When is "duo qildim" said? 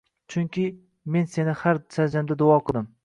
2.43-2.91